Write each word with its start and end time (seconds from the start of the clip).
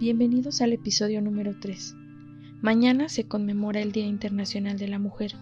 Bienvenidos 0.00 0.60
al 0.60 0.72
episodio 0.72 1.20
número 1.20 1.56
3. 1.58 1.96
Mañana 2.62 3.08
se 3.08 3.24
conmemora 3.24 3.80
el 3.80 3.90
Día 3.90 4.06
Internacional 4.06 4.78
de 4.78 4.86
la 4.86 5.00
Mujer 5.00 5.32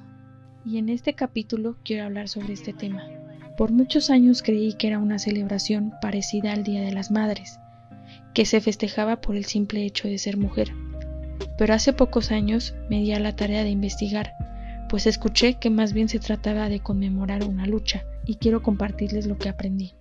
y 0.65 0.79
en 0.79 0.89
este 0.89 1.13
capítulo 1.13 1.77
quiero 1.85 2.05
hablar 2.05 2.31
sobre 2.31 2.55
este 2.55 2.73
tema. 2.73 3.05
Por 3.59 3.71
muchos 3.71 4.09
años 4.09 4.43
creí 4.43 4.73
que 4.73 4.87
era 4.87 4.99
una 4.99 5.19
celebración 5.19 5.93
parecida 6.01 6.55
al 6.55 6.65
Día 6.65 6.81
de 6.81 6.93
las 6.93 7.11
Madres, 7.11 7.61
que 8.33 8.47
se 8.47 8.63
festejaba 8.63 9.21
por 9.21 9.37
el 9.37 9.45
simple 9.45 9.85
hecho 9.85 10.09
de 10.09 10.17
ser 10.17 10.39
mujer. 10.39 10.73
Pero 11.59 11.75
hace 11.75 11.93
pocos 11.93 12.33
años 12.33 12.75
me 12.89 13.01
di 13.01 13.13
a 13.13 13.21
la 13.21 13.37
tarea 13.37 13.63
de 13.63 13.69
investigar, 13.69 14.33
pues 14.89 15.07
escuché 15.07 15.59
que 15.59 15.69
más 15.69 15.93
bien 15.93 16.09
se 16.09 16.19
trataba 16.19 16.71
de 16.71 16.81
conmemorar 16.81 17.45
una 17.45 17.67
lucha, 17.67 18.07
y 18.25 18.37
quiero 18.37 18.63
compartirles 18.63 19.27
lo 19.27 19.37
que 19.37 19.51
aprendí. 19.51 19.93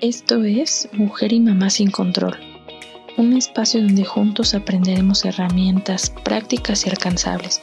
Esto 0.00 0.44
es 0.44 0.88
Mujer 0.94 1.30
y 1.34 1.40
Mamá 1.40 1.68
sin 1.68 1.90
Control, 1.90 2.34
un 3.18 3.36
espacio 3.36 3.82
donde 3.82 4.06
juntos 4.06 4.54
aprenderemos 4.54 5.26
herramientas 5.26 6.08
prácticas 6.24 6.86
y 6.86 6.88
alcanzables 6.88 7.60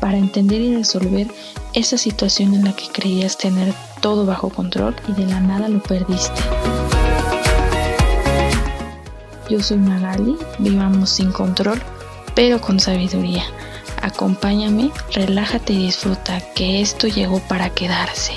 para 0.00 0.18
entender 0.18 0.60
y 0.60 0.74
resolver 0.74 1.28
esa 1.74 1.96
situación 1.96 2.54
en 2.54 2.64
la 2.64 2.72
que 2.72 2.88
creías 2.92 3.38
tener 3.38 3.72
todo 4.00 4.26
bajo 4.26 4.48
control 4.48 4.96
y 5.06 5.12
de 5.12 5.26
la 5.26 5.38
nada 5.38 5.68
lo 5.68 5.80
perdiste. 5.80 6.40
Yo 9.48 9.62
soy 9.62 9.76
Magali, 9.76 10.36
vivamos 10.58 11.10
sin 11.10 11.30
control, 11.30 11.80
pero 12.34 12.60
con 12.60 12.80
sabiduría. 12.80 13.44
Acompáñame, 14.02 14.90
relájate 15.12 15.74
y 15.74 15.86
disfruta, 15.86 16.40
que 16.56 16.80
esto 16.80 17.06
llegó 17.06 17.38
para 17.38 17.70
quedarse. 17.70 18.32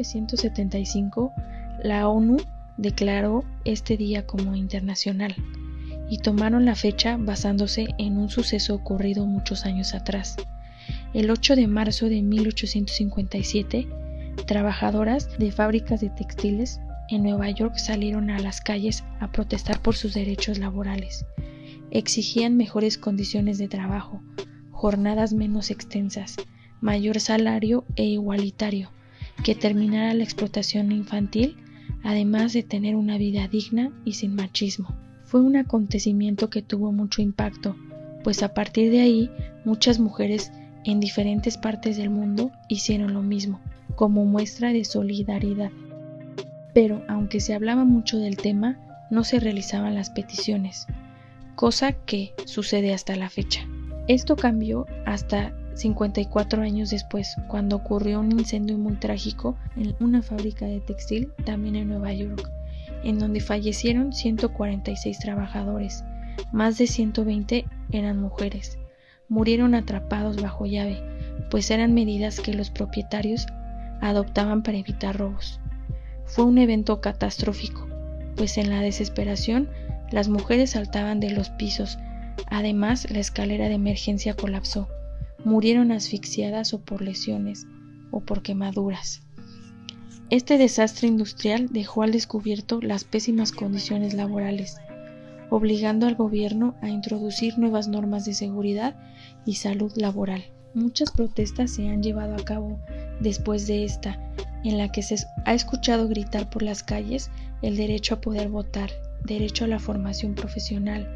1975, 0.00 1.32
la 1.82 2.08
ONU 2.08 2.38
declaró 2.78 3.44
este 3.66 3.98
día 3.98 4.26
como 4.26 4.56
internacional 4.56 5.34
y 6.08 6.18
tomaron 6.18 6.64
la 6.64 6.74
fecha 6.74 7.16
basándose 7.18 7.88
en 7.98 8.16
un 8.16 8.30
suceso 8.30 8.74
ocurrido 8.74 9.26
muchos 9.26 9.66
años 9.66 9.94
atrás. 9.94 10.36
El 11.12 11.30
8 11.30 11.56
de 11.56 11.66
marzo 11.66 12.08
de 12.08 12.22
1857, 12.22 13.88
trabajadoras 14.46 15.38
de 15.38 15.52
fábricas 15.52 16.00
de 16.00 16.08
textiles 16.08 16.80
en 17.10 17.24
Nueva 17.24 17.50
York 17.50 17.76
salieron 17.76 18.30
a 18.30 18.38
las 18.38 18.60
calles 18.60 19.04
a 19.20 19.30
protestar 19.30 19.80
por 19.80 19.96
sus 19.96 20.14
derechos 20.14 20.58
laborales. 20.58 21.26
Exigían 21.90 22.56
mejores 22.56 22.96
condiciones 22.96 23.58
de 23.58 23.68
trabajo, 23.68 24.22
jornadas 24.70 25.34
menos 25.34 25.70
extensas, 25.70 26.36
mayor 26.80 27.20
salario 27.20 27.84
e 27.96 28.04
igualitario, 28.04 28.90
que 29.44 29.54
terminara 29.54 30.14
la 30.14 30.24
explotación 30.24 30.92
infantil, 30.92 31.56
además 32.02 32.52
de 32.52 32.62
tener 32.62 32.96
una 32.96 33.18
vida 33.18 33.48
digna 33.48 33.90
y 34.04 34.14
sin 34.14 34.34
machismo 34.34 34.94
fue 35.30 35.42
un 35.42 35.54
acontecimiento 35.54 36.50
que 36.50 36.60
tuvo 36.60 36.90
mucho 36.90 37.22
impacto, 37.22 37.76
pues 38.24 38.42
a 38.42 38.52
partir 38.52 38.90
de 38.90 39.00
ahí 39.00 39.30
muchas 39.64 40.00
mujeres 40.00 40.50
en 40.84 40.98
diferentes 40.98 41.56
partes 41.56 41.96
del 41.96 42.10
mundo 42.10 42.50
hicieron 42.68 43.14
lo 43.14 43.22
mismo, 43.22 43.60
como 43.94 44.24
muestra 44.24 44.72
de 44.72 44.84
solidaridad. 44.84 45.70
Pero 46.74 47.04
aunque 47.06 47.38
se 47.38 47.54
hablaba 47.54 47.84
mucho 47.84 48.18
del 48.18 48.38
tema, 48.38 48.76
no 49.08 49.22
se 49.22 49.38
realizaban 49.38 49.94
las 49.94 50.10
peticiones, 50.10 50.88
cosa 51.54 51.92
que 51.92 52.34
sucede 52.44 52.92
hasta 52.92 53.14
la 53.14 53.30
fecha. 53.30 53.60
Esto 54.08 54.34
cambió 54.34 54.86
hasta 55.06 55.54
54 55.74 56.62
años 56.62 56.90
después, 56.90 57.36
cuando 57.48 57.76
ocurrió 57.76 58.20
un 58.20 58.32
incendio 58.32 58.76
muy 58.76 58.94
trágico 58.94 59.56
en 59.76 59.94
una 60.00 60.22
fábrica 60.22 60.66
de 60.66 60.80
textil 60.80 61.32
también 61.44 61.76
en 61.76 61.88
Nueva 61.88 62.12
York, 62.12 62.50
en 63.02 63.18
donde 63.18 63.40
fallecieron 63.40 64.12
146 64.12 65.18
trabajadores, 65.18 66.04
más 66.52 66.78
de 66.78 66.86
120 66.86 67.64
eran 67.92 68.20
mujeres. 68.20 68.78
Murieron 69.28 69.74
atrapados 69.74 70.42
bajo 70.42 70.66
llave, 70.66 71.02
pues 71.50 71.70
eran 71.70 71.94
medidas 71.94 72.40
que 72.40 72.54
los 72.54 72.70
propietarios 72.70 73.46
adoptaban 74.00 74.62
para 74.62 74.78
evitar 74.78 75.16
robos. 75.16 75.60
Fue 76.24 76.44
un 76.44 76.58
evento 76.58 77.00
catastrófico, 77.00 77.86
pues 78.36 78.58
en 78.58 78.70
la 78.70 78.80
desesperación 78.80 79.68
las 80.10 80.28
mujeres 80.28 80.70
saltaban 80.70 81.20
de 81.20 81.30
los 81.30 81.50
pisos, 81.50 81.98
además 82.46 83.10
la 83.10 83.20
escalera 83.20 83.68
de 83.68 83.74
emergencia 83.74 84.34
colapsó, 84.34 84.88
murieron 85.44 85.92
asfixiadas 85.92 86.74
o 86.74 86.80
por 86.80 87.02
lesiones 87.02 87.66
o 88.10 88.20
por 88.20 88.42
quemaduras. 88.42 89.22
Este 90.30 90.58
desastre 90.58 91.08
industrial 91.08 91.68
dejó 91.70 92.02
al 92.02 92.12
descubierto 92.12 92.80
las 92.80 93.04
pésimas 93.04 93.50
condiciones 93.50 94.14
laborales, 94.14 94.76
obligando 95.50 96.06
al 96.06 96.14
gobierno 96.14 96.76
a 96.82 96.88
introducir 96.88 97.58
nuevas 97.58 97.88
normas 97.88 98.24
de 98.24 98.34
seguridad 98.34 98.96
y 99.44 99.56
salud 99.56 99.92
laboral. 99.96 100.44
Muchas 100.72 101.10
protestas 101.10 101.72
se 101.72 101.88
han 101.88 102.02
llevado 102.02 102.34
a 102.34 102.44
cabo 102.44 102.78
después 103.18 103.66
de 103.66 103.84
esta, 103.84 104.20
en 104.62 104.78
la 104.78 104.92
que 104.92 105.02
se 105.02 105.16
ha 105.44 105.54
escuchado 105.54 106.06
gritar 106.06 106.48
por 106.48 106.62
las 106.62 106.84
calles 106.84 107.30
el 107.60 107.76
derecho 107.76 108.14
a 108.14 108.20
poder 108.20 108.48
votar, 108.48 108.90
derecho 109.24 109.64
a 109.64 109.68
la 109.68 109.80
formación 109.80 110.34
profesional, 110.34 111.08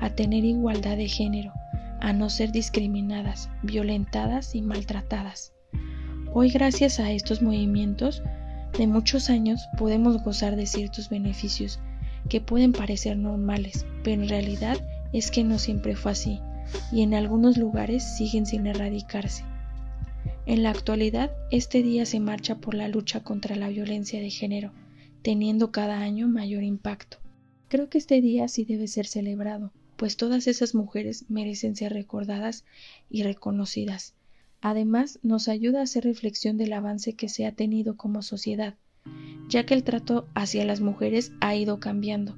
a 0.00 0.10
tener 0.10 0.44
igualdad 0.44 0.96
de 0.96 1.08
género, 1.08 1.52
a 2.00 2.12
no 2.12 2.30
ser 2.30 2.52
discriminadas, 2.52 3.50
violentadas 3.62 4.54
y 4.54 4.62
maltratadas. 4.62 5.52
Hoy 6.32 6.50
gracias 6.50 7.00
a 7.00 7.10
estos 7.12 7.42
movimientos 7.42 8.22
de 8.78 8.86
muchos 8.86 9.30
años 9.30 9.68
podemos 9.78 10.22
gozar 10.22 10.56
de 10.56 10.66
ciertos 10.66 11.08
beneficios 11.08 11.80
que 12.28 12.40
pueden 12.40 12.72
parecer 12.72 13.16
normales, 13.16 13.86
pero 14.04 14.22
en 14.22 14.28
realidad 14.28 14.78
es 15.12 15.30
que 15.30 15.44
no 15.44 15.58
siempre 15.58 15.96
fue 15.96 16.12
así 16.12 16.40
y 16.92 17.02
en 17.02 17.14
algunos 17.14 17.56
lugares 17.56 18.02
siguen 18.02 18.46
sin 18.46 18.66
erradicarse. 18.66 19.44
En 20.44 20.62
la 20.62 20.70
actualidad, 20.70 21.32
este 21.50 21.82
día 21.82 22.06
se 22.06 22.20
marcha 22.20 22.56
por 22.56 22.74
la 22.74 22.88
lucha 22.88 23.20
contra 23.20 23.56
la 23.56 23.68
violencia 23.68 24.20
de 24.20 24.30
género, 24.30 24.72
teniendo 25.22 25.72
cada 25.72 26.00
año 26.00 26.28
mayor 26.28 26.62
impacto. 26.62 27.18
Creo 27.68 27.88
que 27.88 27.98
este 27.98 28.20
día 28.20 28.46
sí 28.46 28.64
debe 28.64 28.86
ser 28.86 29.06
celebrado, 29.06 29.72
pues 29.96 30.16
todas 30.16 30.46
esas 30.46 30.74
mujeres 30.74 31.24
merecen 31.28 31.76
ser 31.76 31.92
recordadas 31.92 32.64
y 33.10 33.22
reconocidas, 33.22 34.14
Además, 34.60 35.18
nos 35.22 35.48
ayuda 35.48 35.80
a 35.80 35.82
hacer 35.84 36.04
reflexión 36.04 36.56
del 36.56 36.72
avance 36.72 37.12
que 37.12 37.28
se 37.28 37.46
ha 37.46 37.52
tenido 37.52 37.96
como 37.96 38.22
sociedad, 38.22 38.74
ya 39.48 39.64
que 39.64 39.74
el 39.74 39.84
trato 39.84 40.26
hacia 40.34 40.64
las 40.64 40.80
mujeres 40.80 41.32
ha 41.40 41.54
ido 41.54 41.78
cambiando, 41.78 42.36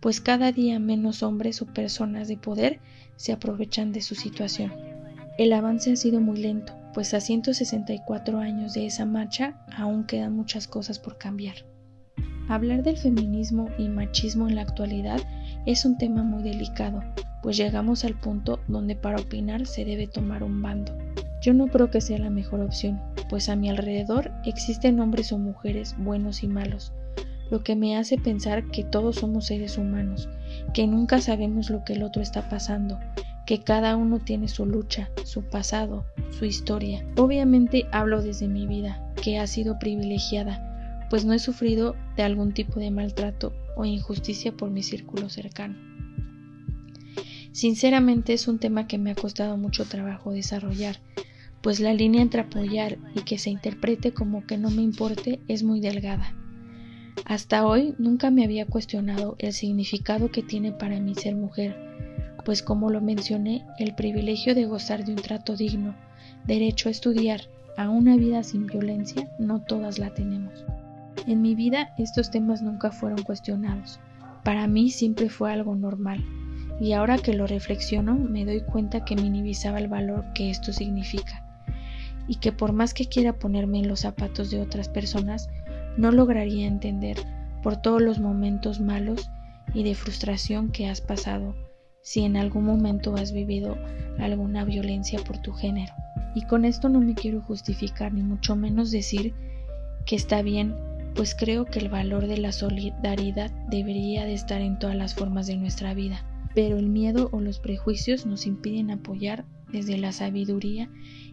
pues 0.00 0.20
cada 0.20 0.50
día 0.52 0.78
menos 0.78 1.22
hombres 1.22 1.62
o 1.62 1.66
personas 1.66 2.28
de 2.28 2.36
poder 2.36 2.80
se 3.16 3.32
aprovechan 3.32 3.92
de 3.92 4.00
su 4.00 4.14
situación. 4.14 4.72
El 5.38 5.52
avance 5.52 5.92
ha 5.92 5.96
sido 5.96 6.20
muy 6.20 6.38
lento, 6.38 6.74
pues 6.94 7.14
a 7.14 7.20
164 7.20 8.38
años 8.38 8.74
de 8.74 8.86
esa 8.86 9.04
marcha 9.04 9.64
aún 9.70 10.04
quedan 10.04 10.34
muchas 10.34 10.66
cosas 10.66 10.98
por 10.98 11.16
cambiar. 11.16 11.64
Hablar 12.48 12.82
del 12.82 12.96
feminismo 12.96 13.68
y 13.78 13.88
machismo 13.88 14.48
en 14.48 14.56
la 14.56 14.62
actualidad 14.62 15.20
es 15.66 15.84
un 15.84 15.98
tema 15.98 16.22
muy 16.22 16.42
delicado, 16.42 17.02
pues 17.42 17.56
llegamos 17.56 18.04
al 18.04 18.14
punto 18.14 18.60
donde 18.68 18.96
para 18.96 19.20
opinar 19.20 19.66
se 19.66 19.84
debe 19.84 20.06
tomar 20.06 20.42
un 20.42 20.60
bando. 20.62 20.96
Yo 21.40 21.54
no 21.54 21.68
creo 21.68 21.90
que 21.90 22.00
sea 22.00 22.18
la 22.18 22.30
mejor 22.30 22.60
opción, 22.60 23.00
pues 23.28 23.48
a 23.48 23.56
mi 23.56 23.68
alrededor 23.68 24.32
existen 24.44 24.98
hombres 25.00 25.32
o 25.32 25.38
mujeres 25.38 25.94
buenos 25.98 26.42
y 26.42 26.48
malos, 26.48 26.92
lo 27.50 27.62
que 27.62 27.76
me 27.76 27.96
hace 27.96 28.18
pensar 28.18 28.64
que 28.70 28.84
todos 28.84 29.16
somos 29.16 29.46
seres 29.46 29.78
humanos, 29.78 30.28
que 30.74 30.86
nunca 30.86 31.20
sabemos 31.20 31.70
lo 31.70 31.84
que 31.84 31.94
el 31.94 32.02
otro 32.02 32.22
está 32.22 32.48
pasando, 32.48 32.98
que 33.46 33.60
cada 33.60 33.96
uno 33.96 34.18
tiene 34.18 34.48
su 34.48 34.66
lucha, 34.66 35.10
su 35.24 35.42
pasado, 35.42 36.04
su 36.30 36.44
historia. 36.44 37.04
Obviamente 37.16 37.86
hablo 37.92 38.22
desde 38.22 38.48
mi 38.48 38.66
vida, 38.66 39.02
que 39.22 39.38
ha 39.38 39.46
sido 39.46 39.78
privilegiada, 39.78 41.06
pues 41.08 41.24
no 41.24 41.32
he 41.32 41.38
sufrido 41.38 41.96
de 42.16 42.24
algún 42.24 42.52
tipo 42.52 42.80
de 42.80 42.90
maltrato 42.90 43.52
o 43.78 43.84
injusticia 43.84 44.50
por 44.52 44.70
mi 44.70 44.82
círculo 44.82 45.30
cercano. 45.30 45.76
Sinceramente 47.52 48.32
es 48.32 48.48
un 48.48 48.58
tema 48.58 48.88
que 48.88 48.98
me 48.98 49.12
ha 49.12 49.14
costado 49.14 49.56
mucho 49.56 49.84
trabajo 49.84 50.32
desarrollar, 50.32 50.98
pues 51.62 51.78
la 51.78 51.94
línea 51.94 52.20
entre 52.20 52.40
apoyar 52.40 52.98
y 53.14 53.20
que 53.20 53.38
se 53.38 53.50
interprete 53.50 54.12
como 54.12 54.44
que 54.46 54.58
no 54.58 54.70
me 54.70 54.82
importe 54.82 55.40
es 55.46 55.62
muy 55.62 55.80
delgada. 55.80 56.34
Hasta 57.24 57.66
hoy 57.66 57.94
nunca 57.98 58.30
me 58.30 58.44
había 58.44 58.66
cuestionado 58.66 59.36
el 59.38 59.52
significado 59.52 60.30
que 60.30 60.42
tiene 60.42 60.72
para 60.72 60.98
mí 60.98 61.14
ser 61.14 61.36
mujer, 61.36 61.76
pues 62.44 62.62
como 62.62 62.90
lo 62.90 63.00
mencioné, 63.00 63.64
el 63.78 63.94
privilegio 63.94 64.56
de 64.56 64.66
gozar 64.66 65.04
de 65.04 65.12
un 65.12 65.22
trato 65.22 65.56
digno, 65.56 65.94
derecho 66.46 66.88
a 66.88 66.92
estudiar, 66.92 67.42
a 67.76 67.90
una 67.90 68.16
vida 68.16 68.42
sin 68.42 68.66
violencia, 68.66 69.30
no 69.38 69.62
todas 69.62 69.98
la 69.98 70.12
tenemos. 70.14 70.64
En 71.26 71.42
mi 71.42 71.54
vida 71.54 71.94
estos 71.98 72.30
temas 72.30 72.62
nunca 72.62 72.90
fueron 72.90 73.22
cuestionados. 73.22 74.00
Para 74.44 74.66
mí 74.66 74.90
siempre 74.90 75.28
fue 75.28 75.52
algo 75.52 75.74
normal, 75.74 76.24
y 76.80 76.92
ahora 76.92 77.18
que 77.18 77.34
lo 77.34 77.46
reflexiono 77.46 78.14
me 78.14 78.44
doy 78.44 78.60
cuenta 78.60 79.04
que 79.04 79.16
minimizaba 79.16 79.78
el 79.78 79.88
valor 79.88 80.24
que 80.34 80.50
esto 80.50 80.72
significa 80.72 81.44
y 82.28 82.36
que 82.36 82.52
por 82.52 82.72
más 82.72 82.94
que 82.94 83.06
quiera 83.06 83.32
ponerme 83.32 83.78
en 83.78 83.88
los 83.88 84.00
zapatos 84.00 84.50
de 84.50 84.60
otras 84.60 84.88
personas, 84.88 85.48
no 85.96 86.12
lograría 86.12 86.66
entender 86.66 87.16
por 87.62 87.78
todos 87.78 88.02
los 88.02 88.20
momentos 88.20 88.80
malos 88.80 89.30
y 89.74 89.82
de 89.82 89.94
frustración 89.94 90.70
que 90.70 90.88
has 90.88 91.00
pasado 91.00 91.54
si 92.02 92.24
en 92.24 92.36
algún 92.36 92.64
momento 92.64 93.14
has 93.16 93.32
vivido 93.32 93.76
alguna 94.18 94.64
violencia 94.64 95.18
por 95.26 95.38
tu 95.38 95.52
género. 95.52 95.92
Y 96.34 96.42
con 96.42 96.64
esto 96.64 96.88
no 96.88 97.00
me 97.00 97.14
quiero 97.14 97.40
justificar 97.42 98.12
ni 98.12 98.22
mucho 98.22 98.56
menos 98.56 98.90
decir 98.90 99.34
que 100.06 100.16
está 100.16 100.42
bien, 100.42 100.74
pues 101.14 101.34
creo 101.34 101.64
que 101.64 101.78
el 101.78 101.88
valor 101.88 102.26
de 102.26 102.38
la 102.38 102.52
solidaridad 102.52 103.50
debería 103.68 104.24
de 104.24 104.34
estar 104.34 104.60
en 104.60 104.78
todas 104.78 104.96
las 104.96 105.14
formas 105.14 105.46
de 105.46 105.56
nuestra 105.56 105.94
vida, 105.94 106.24
pero 106.54 106.78
el 106.78 106.88
miedo 106.88 107.28
o 107.32 107.40
los 107.40 107.58
prejuicios 107.58 108.26
nos 108.26 108.46
impiden 108.46 108.90
apoyar 108.90 109.44
desde 109.72 109.98
la 109.98 110.12
sabiduría 110.12 110.88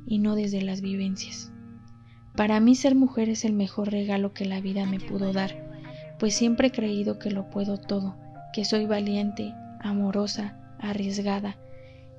y 0.06 0.20
no 0.20 0.36
desde 0.36 0.62
las 0.62 0.82
vivencias. 0.82 1.52
Para 2.36 2.60
mí 2.60 2.76
ser 2.76 2.96
mujer 2.96 3.30
es 3.30 3.46
el 3.46 3.54
mejor 3.54 3.92
regalo 3.92 4.34
que 4.34 4.46
la 4.46 4.60
vida 4.60 4.86
me 4.86 5.00
pudo 5.00 5.32
dar, 5.32 5.66
pues 6.20 6.36
siempre 6.36 6.68
he 6.68 6.72
creído 6.72 7.18
que 7.18 7.32
lo 7.32 7.50
puedo 7.50 7.78
todo, 7.78 8.18
que 8.54 8.66
soy 8.66 8.86
valiente, 8.86 9.54
amorosa, 9.80 10.58
arriesgada, 10.80 11.58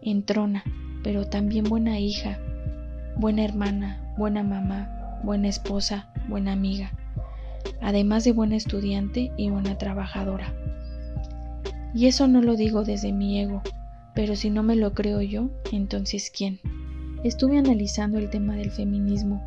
entrona, 0.02 0.64
pero 1.02 1.26
también 1.26 1.64
buena 1.64 1.98
hija, 1.98 2.38
buena 3.16 3.44
hermana, 3.44 4.14
buena 4.16 4.42
mamá, 4.42 5.20
buena 5.22 5.48
esposa, 5.48 6.08
buena 6.28 6.52
amiga, 6.52 6.92
además 7.80 8.24
de 8.24 8.32
buena 8.32 8.56
estudiante 8.56 9.32
y 9.36 9.50
buena 9.50 9.78
trabajadora. 9.78 10.54
Y 11.94 12.06
eso 12.06 12.28
no 12.28 12.42
lo 12.42 12.56
digo 12.56 12.84
desde 12.84 13.12
mi 13.12 13.40
ego, 13.40 13.62
pero 14.14 14.36
si 14.36 14.50
no 14.50 14.62
me 14.62 14.76
lo 14.76 14.92
creo 14.92 15.22
yo, 15.22 15.50
entonces 15.72 16.30
¿quién? 16.36 16.58
Estuve 17.24 17.58
analizando 17.58 18.18
el 18.18 18.30
tema 18.30 18.54
del 18.56 18.70
feminismo 18.70 19.42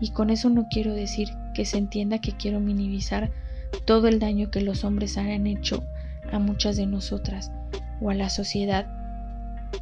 y 0.00 0.10
con 0.10 0.30
eso 0.30 0.50
no 0.50 0.66
quiero 0.70 0.92
decir 0.92 1.28
que 1.54 1.64
se 1.64 1.78
entienda 1.78 2.20
que 2.20 2.32
quiero 2.32 2.60
minimizar 2.60 3.32
todo 3.86 4.08
el 4.08 4.18
daño 4.18 4.50
que 4.50 4.60
los 4.60 4.84
hombres 4.84 5.16
han 5.16 5.46
hecho 5.46 5.82
a 6.32 6.38
muchas 6.38 6.76
de 6.76 6.86
nosotras 6.86 7.52
o 8.00 8.10
a 8.10 8.14
la 8.14 8.28
sociedad, 8.28 8.86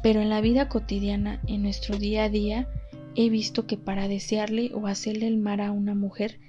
pero 0.01 0.21
en 0.21 0.29
la 0.29 0.41
vida 0.41 0.69
cotidiana, 0.69 1.41
en 1.47 1.63
nuestro 1.63 1.97
día 1.97 2.25
a 2.25 2.29
día, 2.29 2.67
he 3.15 3.29
visto 3.29 3.67
que 3.67 3.77
para 3.77 4.07
desearle 4.07 4.71
o 4.73 4.87
hacerle 4.87 5.27
el 5.27 5.37
mal 5.37 5.59
a 5.59 5.71
una 5.71 5.95
mujer, 5.95 6.39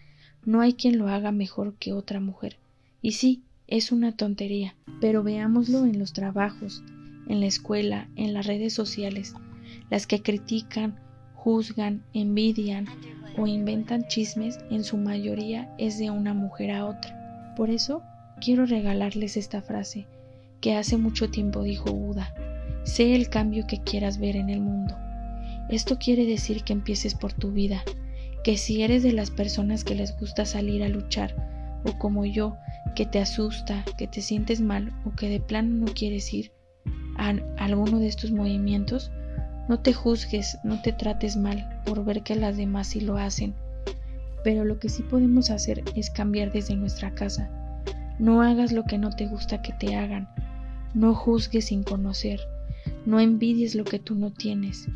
no 0.47 0.61
hay 0.61 0.75
quien 0.75 0.99
lo 0.99 1.09
haga 1.09 1.33
mejor 1.33 1.75
que 1.75 1.93
otra 1.93 2.21
mujer. 2.21 2.57
Y 3.03 3.13
sí, 3.13 3.43
es 3.67 3.93
una 3.93 4.13
tontería, 4.13 4.75
pero 5.01 5.23
veámoslo 5.23 5.85
en 5.87 5.99
los 5.99 6.13
trabajos, 6.13 6.83
en 7.29 7.41
la 7.41 7.47
escuela, 7.47 8.09
en 8.17 8.35
las 8.35 8.47
redes 8.47 8.73
sociales, 8.75 9.35
las 9.91 10.07
que 10.07 10.23
critican, 10.23 10.97
juzgan, 11.35 12.03
envidian 12.13 12.87
o 13.37 13.47
inventan 13.47 14.07
chismes, 14.09 14.59
en 14.71 14.85
su 14.85 14.97
mayoría 14.97 15.75
es 15.79 15.99
de 15.99 16.11
una 16.11 16.35
mujer 16.35 16.71
a 16.71 16.87
otra. 16.87 17.55
Por 17.57 17.71
eso 17.71 18.03
quiero 18.41 18.67
regalarles 18.67 19.37
esta 19.37 19.63
frase 19.63 20.07
que 20.61 20.75
hace 20.75 20.97
mucho 20.97 21.31
tiempo 21.31 21.63
dijo 21.63 21.93
Buda, 21.93 22.35
sé 22.85 23.15
el 23.15 23.29
cambio 23.29 23.67
que 23.67 23.83
quieras 23.83 24.19
ver 24.19 24.37
en 24.37 24.51
el 24.51 24.61
mundo. 24.61 24.97
Esto 25.69 25.99
quiere 25.99 26.27
decir 26.27 26.63
que 26.63 26.73
empieces 26.73 27.15
por 27.15 27.33
tu 27.33 27.51
vida, 27.51 27.83
que 28.45 28.59
si 28.59 28.83
eres 28.83 29.03
de 29.03 29.13
las 29.13 29.31
personas 29.31 29.85
que 29.85 29.95
les 29.95 30.17
gusta 30.21 30.45
salir 30.45 30.85
a 30.85 30.89
luchar, 30.89 31.35
o 31.85 31.99
como 31.99 32.27
yo, 32.27 32.57
que 32.95 33.07
te 33.07 33.19
asusta, 33.19 33.85
que 33.97 34.07
te 34.07 34.21
sientes 34.21 34.61
mal 34.61 34.93
o 35.07 35.13
que 35.13 35.31
de 35.31 35.41
plano 35.41 35.87
no 35.87 35.87
quieres 35.87 36.33
ir 36.33 36.53
a 37.17 37.31
alguno 37.57 37.99
de 37.99 38.07
estos 38.07 38.33
movimientos, 38.33 39.11
no 39.67 39.81
te 39.81 39.95
juzgues, 39.95 40.59
no 40.63 40.83
te 40.83 40.93
trates 40.93 41.39
mal 41.39 41.81
por 41.87 42.05
ver 42.05 42.23
que 42.23 42.37
las 42.37 42.59
demás 42.59 42.89
sí 42.89 43.01
lo 43.01 43.17
hacen. 43.17 43.55
Pero 44.45 44.67
lo 44.67 44.79
que 44.79 44.91
sí 44.91 45.03
podemos 45.03 45.49
hacer 45.49 45.83
es 45.97 46.11
cambiar 46.11 46.53
desde 46.53 46.77
nuestra 46.77 47.15
casa. 47.15 47.51
No 48.19 48.43
hagas 48.43 48.73
lo 48.73 48.85
que 48.85 48.99
no 48.99 49.09
te 49.09 49.27
gusta 49.27 49.63
que 49.63 49.73
te 49.73 49.97
hagan. 49.97 50.29
No 50.93 51.15
juzgues 51.15 51.67
sin 51.67 51.83
conocer. 51.83 52.41
No 53.07 53.21
envidies 53.21 53.75
lo 53.75 53.85
que 53.85 53.99
tú 53.99 54.15
no 54.17 54.33
tienes. 54.33 54.87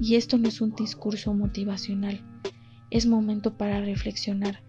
Y 0.00 0.14
esto 0.14 0.38
no 0.38 0.46
es 0.46 0.60
un 0.60 0.76
discurso 0.76 1.34
motivacional. 1.34 2.20
Es 2.92 3.06
momento 3.06 3.54
para 3.54 3.80
reflexionar, 3.80 4.60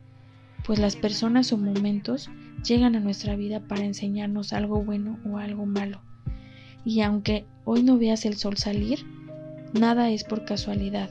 pues 0.65 0.79
las 0.79 0.95
personas 0.95 1.51
o 1.51 1.57
momentos 1.57 2.29
llegan 2.65 2.95
a 2.95 3.01
nuestra 3.01 3.35
vida 3.35 3.59
para 3.59 3.83
enseñarnos 3.83 4.53
algo 4.53 4.81
bueno 4.81 5.19
o 5.29 5.39
algo 5.39 5.65
malo. 5.65 5.99
Y 6.85 7.01
aunque 7.01 7.45
hoy 7.65 7.83
no 7.83 7.97
veas 7.97 8.23
el 8.23 8.37
sol 8.37 8.55
salir, 8.55 8.99
nada 9.73 10.09
es 10.09 10.23
por 10.23 10.45
casualidad. 10.45 11.09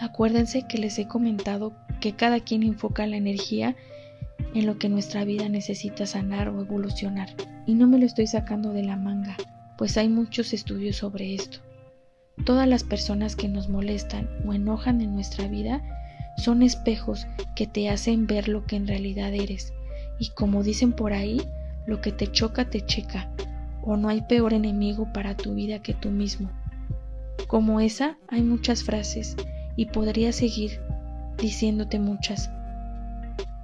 Acuérdense 0.00 0.66
que 0.68 0.78
les 0.78 0.98
he 0.98 1.06
comentado 1.06 1.72
que 2.00 2.14
cada 2.14 2.40
quien 2.40 2.64
enfoca 2.64 3.06
la 3.06 3.16
energía 3.16 3.76
en 4.54 4.66
lo 4.66 4.78
que 4.78 4.88
nuestra 4.88 5.24
vida 5.24 5.48
necesita 5.48 6.04
sanar 6.04 6.48
o 6.48 6.60
evolucionar. 6.60 7.28
Y 7.64 7.74
no 7.74 7.86
me 7.86 8.00
lo 8.00 8.06
estoy 8.06 8.26
sacando 8.26 8.72
de 8.72 8.82
la 8.82 8.96
manga, 8.96 9.36
pues 9.78 9.96
hay 9.96 10.08
muchos 10.08 10.52
estudios 10.52 10.96
sobre 10.96 11.32
esto. 11.32 11.60
Todas 12.46 12.68
las 12.68 12.84
personas 12.84 13.34
que 13.34 13.48
nos 13.48 13.68
molestan 13.68 14.30
o 14.46 14.54
enojan 14.54 15.00
en 15.00 15.16
nuestra 15.16 15.48
vida 15.48 15.82
son 16.36 16.62
espejos 16.62 17.26
que 17.56 17.66
te 17.66 17.90
hacen 17.90 18.28
ver 18.28 18.46
lo 18.46 18.66
que 18.66 18.76
en 18.76 18.86
realidad 18.86 19.34
eres. 19.34 19.72
Y 20.20 20.30
como 20.30 20.62
dicen 20.62 20.92
por 20.92 21.12
ahí, 21.12 21.42
lo 21.86 22.00
que 22.00 22.12
te 22.12 22.30
choca 22.30 22.70
te 22.70 22.86
checa, 22.86 23.28
o 23.82 23.96
no 23.96 24.08
hay 24.08 24.20
peor 24.22 24.52
enemigo 24.52 25.12
para 25.12 25.36
tu 25.36 25.54
vida 25.54 25.80
que 25.80 25.92
tú 25.92 26.12
mismo. 26.12 26.48
Como 27.48 27.80
esa 27.80 28.16
hay 28.28 28.42
muchas 28.42 28.84
frases 28.84 29.34
y 29.74 29.86
podría 29.86 30.30
seguir 30.30 30.80
diciéndote 31.38 31.98
muchas, 31.98 32.48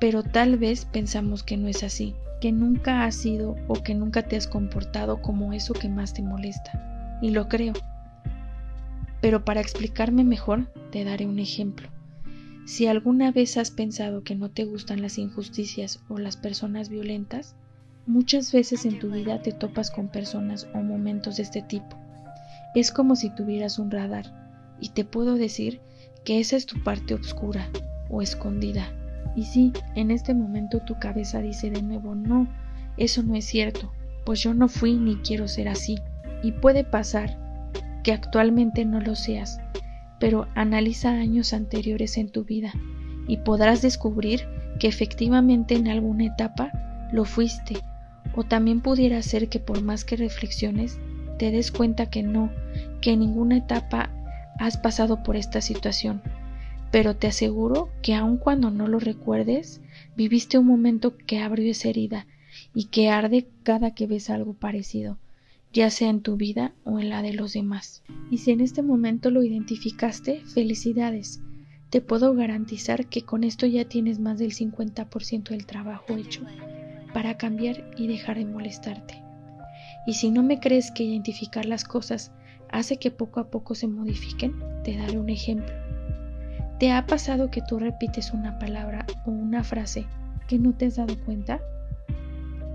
pero 0.00 0.25
tal 0.25 0.58
vez 0.58 0.87
pensamos 0.87 1.44
que 1.44 1.56
no 1.56 1.69
es 1.69 1.84
así, 1.84 2.17
que 2.40 2.50
nunca 2.50 3.05
has 3.05 3.14
sido 3.14 3.55
o 3.69 3.75
que 3.75 3.94
nunca 3.94 4.23
te 4.23 4.37
has 4.37 4.49
comportado 4.49 5.23
como 5.23 5.52
eso 5.52 5.73
que 5.73 5.88
más 5.88 6.14
te 6.14 6.23
molesta. 6.23 7.20
Y 7.23 7.31
lo 7.31 7.49
creo. 7.49 7.75
Pero 9.22 9.44
para 9.44 9.60
explicarme 9.60 10.24
mejor, 10.24 10.70
te 10.90 11.04
daré 11.04 11.26
un 11.26 11.38
ejemplo. 11.38 11.88
Si 12.66 12.86
alguna 12.86 13.32
vez 13.32 13.56
has 13.56 13.70
pensado 13.70 14.22
que 14.22 14.34
no 14.34 14.50
te 14.50 14.64
gustan 14.64 15.00
las 15.00 15.16
injusticias 15.16 16.00
o 16.08 16.19
las 16.19 16.36
personas 16.36 16.90
violentas, 16.90 17.54
muchas 18.04 18.52
veces 18.52 18.84
en 18.84 18.98
tu 18.98 19.10
vida 19.10 19.40
te 19.40 19.52
topas 19.52 19.90
con 19.90 20.08
personas 20.08 20.69
o 20.74 20.78
momentos 20.78 21.36
de 21.36 21.44
este 21.44 21.62
tipo. 21.62 21.96
Es 22.74 22.90
como 22.90 23.16
si 23.16 23.30
tuvieras 23.30 23.78
un 23.78 23.90
radar, 23.90 24.42
y 24.80 24.90
te 24.90 25.04
puedo 25.04 25.36
decir 25.36 25.80
que 26.24 26.40
esa 26.40 26.56
es 26.56 26.66
tu 26.66 26.82
parte 26.82 27.14
oscura 27.14 27.69
o 28.10 28.22
escondida. 28.22 28.92
Y 29.36 29.44
sí, 29.44 29.72
en 29.94 30.10
este 30.10 30.34
momento 30.34 30.80
tu 30.80 30.98
cabeza 30.98 31.41
dice 31.41 31.70
de 31.70 31.82
nuevo, 31.82 32.14
no, 32.17 32.48
eso 32.96 33.22
no 33.22 33.36
es 33.36 33.44
cierto, 33.44 33.93
pues 34.26 34.41
yo 34.41 34.52
no 34.52 34.69
fui 34.69 34.96
ni 34.96 35.17
quiero 35.17 35.46
ser 35.46 35.69
así. 35.69 35.96
Y 36.43 36.50
puede 36.52 36.82
pasar 36.82 37.38
que 38.03 38.13
actualmente 38.13 38.85
no 38.85 39.01
lo 39.01 39.15
seas, 39.15 39.61
pero 40.19 40.49
analiza 40.55 41.11
años 41.11 41.53
anteriores 41.53 42.17
en 42.17 42.31
tu 42.31 42.44
vida 42.44 42.73
y 43.27 43.39
podrás 43.39 43.82
descubrir 43.82 44.47
que 44.79 44.89
efectivamente 44.89 45.75
en 45.75 45.89
alguna 45.89 46.27
etapa 46.27 46.71
lo 47.13 47.25
fuiste, 47.25 47.77
o 48.35 48.44
también 48.44 48.81
pudiera 48.81 49.21
ser 49.23 49.49
que 49.49 49.61
por 49.61 49.82
más 49.82 50.05
que 50.05 50.17
reflexiones 50.17 50.99
te 51.39 51.51
des 51.51 51.71
cuenta 51.71 52.09
que 52.09 52.23
no, 52.23 52.51
que 53.01 53.13
en 53.13 53.21
ninguna 53.21 53.59
etapa 53.59 54.11
has 54.59 54.77
pasado 54.77 55.23
por 55.23 55.37
esta 55.37 55.61
situación, 55.61 56.23
pero 56.91 57.17
te 57.17 57.27
aseguro 57.27 57.89
que 58.03 58.15
aun 58.15 58.37
cuando 58.37 58.71
no 58.71 58.87
lo 58.87 58.99
recuerdes, 58.99 59.81
viviste 60.17 60.59
un 60.59 60.67
momento 60.67 61.17
que 61.17 61.41
abrió 61.41 61.71
esa 61.71 61.89
herida 61.89 62.27
y 62.75 62.85
que 62.87 63.09
arde 63.11 63.49
cada 63.63 63.93
que 63.93 64.06
ves 64.06 64.31
algo 64.31 64.55
parecido, 64.55 65.19
ya 65.72 65.88
sea 65.91 66.10
en 66.10 66.20
tu 66.20 66.36
vida 66.36 66.72
o 66.84 66.98
en 66.98 67.08
la 67.08 67.22
de 67.22 67.32
los 67.32 67.55
demás. 67.55 68.02
Y 68.31 68.38
si 68.38 68.50
en 68.50 68.60
este 68.60 68.82
momento 68.82 69.31
lo 69.31 69.43
identificaste, 69.43 70.41
felicidades. 70.44 71.41
Te 71.91 72.00
puedo 72.00 72.34
garantizar 72.34 73.06
que 73.06 73.22
con 73.22 73.44
esto 73.44 73.67
ya 73.67 73.86
tienes 73.86 74.19
más 74.19 74.38
del 74.38 74.52
50% 74.52 75.50
del 75.50 75.67
trabajo 75.67 76.17
hecho 76.17 76.43
para 77.12 77.36
cambiar 77.36 77.91
y 77.96 78.06
dejar 78.06 78.38
de 78.38 78.46
molestarte. 78.46 79.22
Y 80.06 80.14
si 80.14 80.31
no 80.31 80.43
me 80.43 80.58
crees 80.58 80.91
que 80.91 81.05
identificar 81.05 81.67
las 81.67 81.84
cosas 81.84 82.32
hace 82.70 82.96
que 82.96 83.10
poco 83.10 83.41
a 83.41 83.50
poco 83.50 83.74
se 83.74 83.86
modifiquen, 83.86 84.55
te 84.84 84.96
daré 84.96 85.19
un 85.19 85.29
ejemplo. 85.29 85.74
¿Te 86.79 86.91
ha 86.91 87.06
pasado 87.06 87.50
que 87.50 87.62
tú 87.62 87.79
repites 87.79 88.32
una 88.32 88.58
palabra 88.58 89.06
o 89.24 89.31
una 89.31 89.62
frase 89.62 90.06
que 90.48 90.58
no 90.58 90.74
te 90.74 90.86
has 90.86 90.96
dado 90.96 91.17
cuenta? 91.24 91.60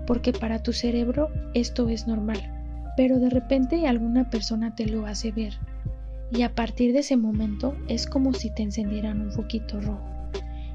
Porque 0.06 0.32
para 0.32 0.62
tu 0.62 0.72
cerebro 0.72 1.28
esto 1.52 1.88
es 1.88 2.06
normal, 2.06 2.57
pero 2.98 3.20
de 3.20 3.30
repente 3.30 3.86
alguna 3.86 4.28
persona 4.28 4.74
te 4.74 4.86
lo 4.86 5.06
hace 5.06 5.30
ver. 5.30 5.54
Y 6.32 6.42
a 6.42 6.56
partir 6.56 6.92
de 6.92 6.98
ese 6.98 7.16
momento 7.16 7.76
es 7.86 8.08
como 8.08 8.34
si 8.34 8.52
te 8.52 8.64
encendieran 8.64 9.20
un 9.20 9.30
foquito 9.30 9.80
rojo. 9.80 10.02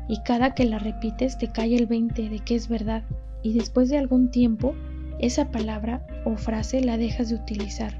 Y 0.08 0.22
cada 0.24 0.56
que 0.56 0.64
la 0.64 0.80
repites 0.80 1.38
te 1.38 1.50
cae 1.50 1.76
el 1.76 1.86
20 1.86 2.30
de 2.30 2.40
que 2.40 2.56
es 2.56 2.70
verdad. 2.70 3.04
Y 3.42 3.52
después 3.52 3.90
de 3.90 3.98
algún 3.98 4.32
tiempo 4.32 4.74
esa 5.20 5.52
palabra 5.52 6.08
o 6.24 6.38
frase 6.38 6.80
la 6.80 6.98
dejas 6.98 7.28
de 7.28 7.36
utilizar, 7.36 7.94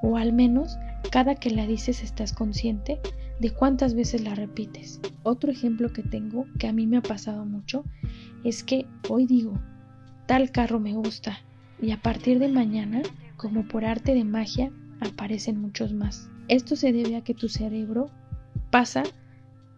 o 0.00 0.16
al 0.16 0.32
menos 0.32 0.78
cada 1.12 1.34
que 1.34 1.50
la 1.50 1.66
dices 1.66 2.02
estás 2.02 2.32
consciente 2.32 2.98
de 3.38 3.50
cuántas 3.50 3.92
veces 3.92 4.22
la 4.22 4.34
repites. 4.34 4.98
Otro 5.24 5.52
ejemplo 5.52 5.92
que 5.92 6.02
tengo, 6.02 6.46
que 6.58 6.68
a 6.68 6.72
mí 6.72 6.86
me 6.86 6.96
ha 6.96 7.02
pasado 7.02 7.44
mucho, 7.44 7.84
es 8.44 8.64
que 8.64 8.86
hoy 9.10 9.26
digo, 9.26 9.60
tal 10.24 10.52
carro 10.52 10.80
me 10.80 10.94
gusta, 10.94 11.40
y 11.82 11.90
a 11.90 12.00
partir 12.00 12.38
de 12.38 12.48
mañana, 12.48 13.02
como 13.38 13.66
por 13.66 13.86
arte 13.86 14.12
de 14.12 14.24
magia, 14.24 14.70
aparecen 15.00 15.58
muchos 15.58 15.94
más. 15.94 16.28
Esto 16.48 16.76
se 16.76 16.92
debe 16.92 17.16
a 17.16 17.22
que 17.22 17.34
tu 17.34 17.48
cerebro 17.48 18.10
pasa 18.70 19.04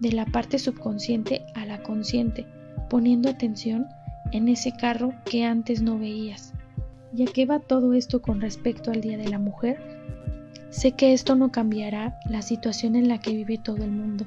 de 0.01 0.13
la 0.13 0.25
parte 0.25 0.59
subconsciente 0.59 1.45
a 1.55 1.67
la 1.67 1.83
consciente, 1.83 2.47
poniendo 2.89 3.29
atención 3.29 3.87
en 4.33 4.49
ese 4.49 4.73
carro 4.73 5.13
que 5.27 5.45
antes 5.45 5.83
no 5.83 5.99
veías. 5.99 6.55
¿Y 7.15 7.23
a 7.23 7.27
qué 7.27 7.45
va 7.45 7.61
todo 7.61 7.93
esto 7.93 8.23
con 8.23 8.41
respecto 8.41 8.91
al 8.91 9.03
Día 9.03 9.19
de 9.19 9.29
la 9.29 9.39
Mujer? 9.39 9.79
Sé 10.71 10.93
que 10.93 11.13
esto 11.13 11.37
no 11.37 11.53
cambiará 11.53 12.19
la 12.29 12.43
situación 12.43 12.97
en 12.97 13.09
la 13.09 13.19
que 13.19 13.33
vive 13.33 13.59
todo 13.59 13.85
el 13.85 13.91
mundo, 13.91 14.25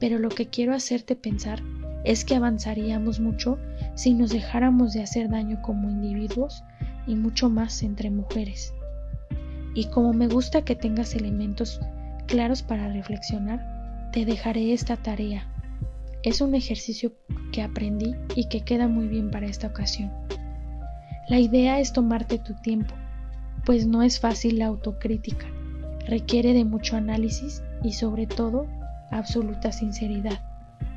pero 0.00 0.18
lo 0.18 0.30
que 0.30 0.46
quiero 0.46 0.72
hacerte 0.72 1.16
pensar 1.16 1.60
es 2.04 2.24
que 2.24 2.36
avanzaríamos 2.36 3.20
mucho 3.20 3.58
si 3.94 4.14
nos 4.14 4.30
dejáramos 4.30 4.94
de 4.94 5.02
hacer 5.02 5.28
daño 5.28 5.60
como 5.60 5.90
individuos 5.90 6.64
y 7.06 7.16
mucho 7.16 7.48
más 7.48 7.82
entre 7.82 8.10
mujeres. 8.10 8.74
Y 9.74 9.86
como 9.86 10.12
me 10.12 10.28
gusta 10.28 10.62
que 10.62 10.76
tengas 10.76 11.14
elementos 11.14 11.80
claros 12.26 12.62
para 12.62 12.92
reflexionar, 12.92 14.10
te 14.12 14.24
dejaré 14.24 14.72
esta 14.72 14.96
tarea. 14.96 15.46
Es 16.22 16.40
un 16.40 16.54
ejercicio 16.54 17.12
que 17.52 17.62
aprendí 17.62 18.14
y 18.34 18.48
que 18.48 18.60
queda 18.60 18.88
muy 18.88 19.08
bien 19.08 19.30
para 19.30 19.46
esta 19.46 19.66
ocasión. 19.66 20.12
La 21.28 21.40
idea 21.40 21.80
es 21.80 21.92
tomarte 21.92 22.38
tu 22.38 22.54
tiempo, 22.54 22.94
pues 23.64 23.86
no 23.86 24.02
es 24.02 24.20
fácil 24.20 24.58
la 24.58 24.66
autocrítica, 24.66 25.46
requiere 26.06 26.52
de 26.52 26.64
mucho 26.64 26.96
análisis 26.96 27.62
y 27.82 27.92
sobre 27.92 28.26
todo 28.26 28.66
absoluta 29.10 29.72
sinceridad. 29.72 30.40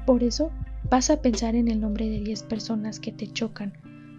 Por 0.06 0.24
eso 0.24 0.52
vas 0.90 1.10
a 1.10 1.22
pensar 1.22 1.56
en 1.56 1.68
el 1.68 1.80
nombre 1.80 2.10
de 2.10 2.20
10 2.20 2.44
personas 2.44 3.00
que 3.00 3.12
te 3.12 3.28
chocan 3.28 3.74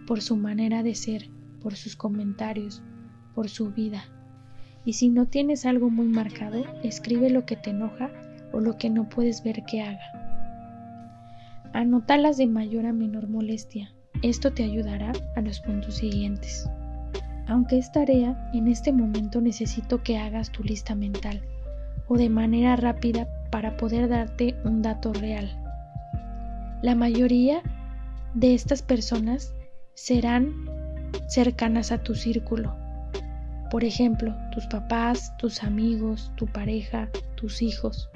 por 0.06 0.20
su 0.20 0.36
manera 0.36 0.82
de 0.82 0.94
ser, 0.94 1.28
por 1.60 1.76
sus 1.76 1.96
comentarios, 1.96 2.82
por 3.34 3.48
su 3.48 3.70
vida. 3.70 4.04
Y 4.84 4.94
si 4.94 5.08
no 5.08 5.26
tienes 5.26 5.66
algo 5.66 5.90
muy 5.90 6.08
marcado, 6.08 6.64
escribe 6.82 7.30
lo 7.30 7.44
que 7.44 7.56
te 7.56 7.70
enoja 7.70 8.10
o 8.52 8.60
lo 8.60 8.78
que 8.78 8.90
no 8.90 9.08
puedes 9.08 9.42
ver 9.42 9.64
que 9.64 9.82
haga. 9.82 10.00
Anótalas 11.72 12.36
de 12.38 12.46
mayor 12.46 12.86
a 12.86 12.92
menor 12.92 13.28
molestia. 13.28 13.92
Esto 14.22 14.52
te 14.52 14.64
ayudará 14.64 15.12
a 15.36 15.40
los 15.40 15.60
puntos 15.60 15.96
siguientes. 15.96 16.68
Aunque 17.46 17.78
es 17.78 17.92
tarea, 17.92 18.50
en 18.52 18.68
este 18.68 18.92
momento 18.92 19.40
necesito 19.40 20.02
que 20.02 20.18
hagas 20.18 20.50
tu 20.50 20.62
lista 20.62 20.94
mental 20.94 21.42
o 22.08 22.16
de 22.16 22.28
manera 22.28 22.76
rápida 22.76 23.28
para 23.50 23.76
poder 23.76 24.08
darte 24.08 24.54
un 24.64 24.82
dato 24.82 25.12
real. 25.12 25.48
La 26.82 26.94
mayoría 26.94 27.62
de 28.34 28.54
estas 28.54 28.82
personas 28.82 29.54
serán 29.94 30.52
cercanas 31.28 31.92
a 31.92 32.02
tu 32.02 32.14
círculo. 32.14 32.74
Por 33.70 33.84
ejemplo, 33.84 34.34
tus 34.50 34.66
papás, 34.66 35.36
tus 35.36 35.62
amigos, 35.62 36.32
tu 36.36 36.46
pareja, 36.46 37.10
tus 37.36 37.62
hijos. 37.62 38.08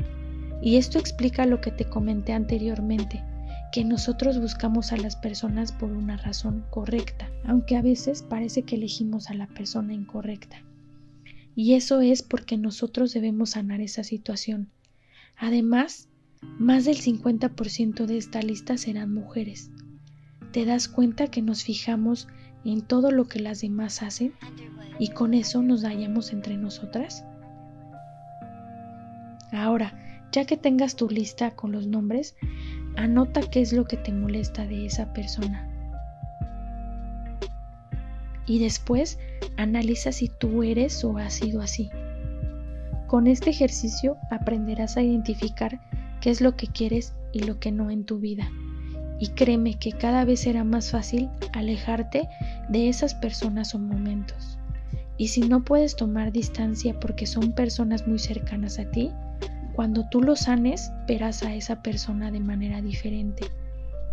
Y 0.63 0.77
esto 0.77 0.99
explica 0.99 1.45
lo 1.45 1.61
que 1.61 1.71
te 1.71 1.85
comenté 1.85 2.33
anteriormente, 2.33 3.23
que 3.71 3.85
nosotros 3.85 4.41
buscamos 4.41 4.93
a 4.93 4.97
las 4.97 5.17
personas 5.17 5.73
por 5.73 5.93
una 5.93 6.17
razón 6.17 6.65
correcta, 6.71 7.31
aunque 7.45 7.77
a 7.77 7.83
veces 7.83 8.23
parece 8.23 8.63
que 8.63 8.77
elegimos 8.77 9.29
a 9.29 9.35
la 9.35 9.47
persona 9.47 9.93
incorrecta. 9.93 10.63
Y 11.55 11.75
eso 11.75 12.01
es 12.01 12.23
porque 12.23 12.57
nosotros 12.57 13.13
debemos 13.13 13.51
sanar 13.51 13.81
esa 13.83 14.05
situación. 14.05 14.71
Además, 15.37 16.09
más 16.59 16.87
del 16.87 16.97
50% 16.97 18.07
de 18.07 18.17
esta 18.17 18.41
lista 18.41 18.79
serán 18.79 19.13
mujeres. 19.13 19.71
¿Te 20.53 20.65
das 20.65 20.89
cuenta 20.89 21.29
que 21.29 21.43
nos 21.43 21.65
fijamos 21.65 22.29
en 22.65 22.83
todo 22.83 23.11
lo 23.11 23.27
que 23.27 23.41
las 23.41 23.61
demás 23.61 24.03
hacen 24.03 24.35
y 24.99 25.09
con 25.09 25.35
eso 25.35 25.63
nos 25.63 25.83
dañamos 25.83 26.33
entre 26.33 26.57
nosotras? 26.57 27.25
Ahora, 29.53 29.93
ya 30.33 30.45
que 30.45 30.57
tengas 30.57 30.97
tu 30.97 31.09
lista 31.09 31.51
con 31.51 31.73
los 31.73 31.87
nombres, 31.87 32.37
anota 32.97 33.41
qué 33.43 33.61
es 33.61 33.73
lo 33.73 33.85
que 33.85 33.97
te 33.97 34.13
molesta 34.13 34.67
de 34.67 34.87
esa 34.87 35.13
persona. 35.13 35.69
Y 38.47 38.59
después 38.59 39.19
analiza 39.57 40.11
si 40.13 40.29
tú 40.29 40.63
eres 40.63 41.05
o 41.05 41.17
has 41.19 41.35
sido 41.35 41.61
así. 41.61 41.91
Con 43.07 43.27
este 43.27 43.51
ejercicio 43.51 44.17
aprenderás 44.31 44.97
a 44.97 45.03
identificar 45.03 45.81
qué 46.21 46.31
es 46.31 46.41
lo 46.41 46.57
que 46.57 46.67
quieres 46.67 47.15
y 47.33 47.41
lo 47.41 47.61
que 47.61 47.73
no 47.73 47.91
en 47.91 48.05
tu 48.05 48.19
vida 48.19 48.51
y 49.23 49.29
créeme 49.29 49.79
que 49.79 49.93
cada 49.93 50.25
vez 50.25 50.41
será 50.41 50.65
más 50.65 50.91
fácil 50.91 51.31
alejarte 51.53 52.29
de 52.69 52.89
esas 52.89 53.15
personas 53.15 53.73
o 53.73 53.79
momentos. 53.79 54.59
Y 55.17 55.29
si 55.29 55.43
no 55.43 55.63
puedes 55.63 55.95
tomar 55.95 56.33
distancia 56.33 56.99
porque 56.99 57.27
son 57.27 57.53
personas 57.53 58.09
muy 58.09 58.19
cercanas 58.19 58.81
a 58.81 58.91
ti, 58.91 59.13
cuando 59.75 60.09
tú 60.11 60.23
lo 60.23 60.35
sanes, 60.35 60.91
verás 61.07 61.45
a 61.45 61.55
esa 61.55 61.85
persona 61.85 62.33
de 62.33 62.41
manera 62.41 62.83
diferente. 62.83 63.47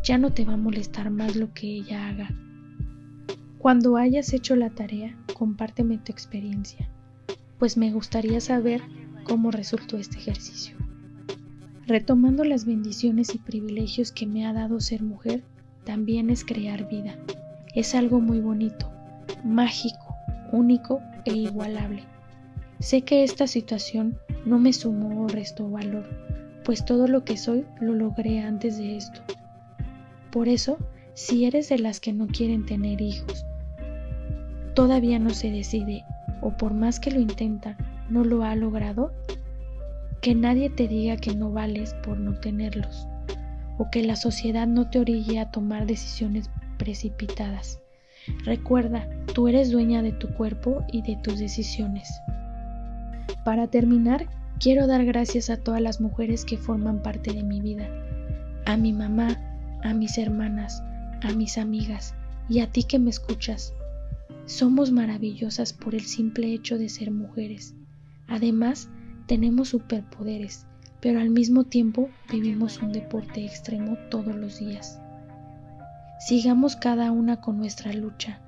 Ya 0.04 0.20
no 0.20 0.32
te 0.32 0.46
va 0.46 0.54
a 0.54 0.58
molestar 0.58 1.10
más 1.10 1.36
lo 1.36 1.52
que 1.56 1.66
ella 1.66 2.10
haga. 2.10 2.30
Cuando 3.58 3.98
hayas 3.98 4.32
hecho 4.32 4.56
la 4.56 4.70
tarea, 4.70 5.18
compárteme 5.34 5.98
tu 5.98 6.12
experiencia, 6.12 6.88
pues 7.58 7.78
me 7.78 7.92
gustaría 7.92 8.40
saber 8.42 8.84
cómo 9.24 9.50
resultó 9.50 9.98
este 9.98 10.20
ejercicio. 10.20 10.78
Retomando 11.90 12.44
las 12.44 12.66
bendiciones 12.66 13.34
y 13.34 13.40
privilegios 13.40 14.12
que 14.12 14.28
me 14.28 14.46
ha 14.46 14.54
dado 14.54 14.80
ser 14.80 15.02
mujer, 15.02 15.42
también 15.86 16.30
es 16.30 16.46
crear 16.46 16.88
vida. 16.88 17.18
Es 17.74 17.96
algo 17.96 18.20
muy 18.20 18.42
bonito, 18.42 18.92
mágico, 19.44 20.16
único 20.52 21.02
e 21.26 21.36
igualable. 21.36 22.04
Sé 22.78 23.02
que 23.02 23.24
esta 23.24 23.48
situación 23.48 24.20
no 24.46 24.60
me 24.60 24.72
sumó 24.72 25.24
o 25.24 25.28
restó 25.30 25.68
valor, 25.68 26.08
pues 26.64 26.86
todo 26.86 27.08
lo 27.08 27.26
que 27.26 27.38
soy 27.38 27.66
lo 27.82 27.96
logré 27.96 28.40
antes 28.40 28.78
de 28.78 28.96
esto. 28.96 29.22
Por 30.32 30.48
eso, 30.48 30.78
si 31.16 31.46
eres 31.46 31.70
de 31.70 31.80
las 31.80 32.00
que 32.00 32.14
no 32.14 32.28
quieren 32.28 32.68
tener 32.68 33.02
hijos, 33.02 33.48
todavía 34.76 35.18
no 35.18 35.32
se 35.32 35.50
decide 35.50 36.04
o 36.42 36.56
por 36.56 36.76
más 36.76 37.00
que 37.00 37.10
lo 37.10 37.20
intenta, 37.20 37.76
no 38.12 38.24
lo 38.24 38.44
ha 38.44 38.54
logrado, 38.56 39.12
que 40.22 40.36
nadie 40.36 40.70
te 40.70 40.88
diga 40.88 41.18
que 41.18 41.36
no 41.36 41.52
vales 41.52 41.94
por 42.04 42.18
no 42.18 42.34
tenerlos, 42.40 43.08
o 43.78 43.90
que 43.90 44.04
la 44.04 44.16
sociedad 44.16 44.68
no 44.68 44.90
te 44.90 45.00
orille 45.00 45.40
a 45.40 45.52
tomar 45.52 45.86
decisiones 45.86 46.50
precipitadas. 46.78 47.80
Recuerda, 48.46 49.08
tú 49.34 49.48
eres 49.48 49.72
dueña 49.72 50.02
de 50.02 50.12
tu 50.12 50.30
cuerpo 50.34 50.84
y 50.92 51.02
de 51.02 51.16
tus 51.24 51.40
decisiones. 51.40 52.10
Para 53.46 53.68
terminar, 53.68 54.28
quiero 54.60 54.88
dar 54.88 55.06
gracias 55.06 55.50
a 55.50 55.58
todas 55.58 55.82
las 55.82 56.02
mujeres 56.02 56.44
que 56.46 56.58
forman 56.58 57.02
parte 57.02 57.32
de 57.32 57.44
mi 57.44 57.62
vida, 57.62 57.88
a 58.66 58.76
mi 58.76 58.92
mamá, 58.94 59.40
a 59.84 59.94
mis 59.94 60.18
hermanas, 60.18 60.84
a 61.22 61.32
mis 61.34 61.58
amigas 61.58 62.14
y 62.50 62.60
a 62.60 62.68
ti 62.68 62.84
que 62.84 63.00
me 63.00 63.10
escuchas. 63.10 63.74
Somos 64.46 64.92
maravillosas 64.92 65.74
por 65.74 65.96
el 65.96 66.02
simple 66.02 66.54
hecho 66.54 66.78
de 66.78 66.90
ser 66.90 67.12
mujeres. 67.12 67.76
Además, 68.28 68.90
tenemos 69.30 69.70
superpoderes, 69.70 70.66
pero 71.02 71.20
al 71.20 71.30
mismo 71.30 71.64
tiempo 71.64 72.10
vivimos 72.32 72.82
un 72.82 72.92
deporte 72.92 73.46
extremo 73.46 73.96
todos 74.10 74.36
los 74.36 74.58
días. 74.58 75.00
Sigamos 76.20 76.76
cada 76.76 77.12
una 77.12 77.40
con 77.40 77.60
nuestra 77.60 77.94
lucha, 77.94 78.42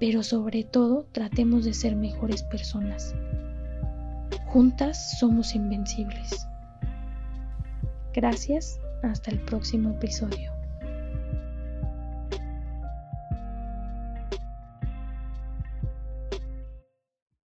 pero 0.00 0.22
sobre 0.22 0.64
todo 0.64 1.06
tratemos 1.12 1.66
de 1.66 1.74
ser 1.74 1.96
mejores 1.96 2.42
personas. 2.44 3.14
Juntas 4.46 5.18
somos 5.20 5.54
invencibles. 5.54 6.46
Gracias, 8.14 8.80
hasta 9.02 9.30
el 9.32 9.38
próximo 9.40 9.90
episodio. 9.90 10.51